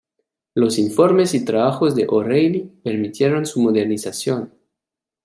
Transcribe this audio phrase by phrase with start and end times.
[0.55, 4.51] Los informes y trabajos de O'Reilly permitieron su modernización.